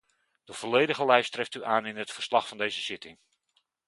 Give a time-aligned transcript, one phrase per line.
[0.43, 3.19] De volledige lijst treft u aan in het verslag van deze zitting.